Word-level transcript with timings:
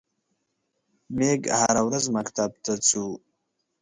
میږ 1.17 1.41
هره 1.59 1.81
ورځ 1.87 2.05
مکتب 2.15 2.51
ته 2.63 2.73
څو. 2.87 3.05